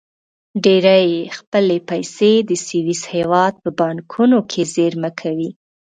ډېری 0.63 1.03
یې 1.13 1.21
خپلې 1.37 1.77
پیسې 1.89 2.31
د 2.49 2.51
سویس 2.67 3.01
هېواد 3.15 3.53
په 3.63 3.69
بانکونو 3.79 4.37
کې 4.51 4.61
زېرمه 4.75 5.11
کوي. 5.19 5.49